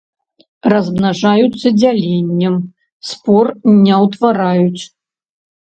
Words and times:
Размнажаюцца 0.73 1.67
дзяленнем, 1.77 2.53
спор 3.13 3.45
не 3.87 3.93
утвараюць. 4.09 4.81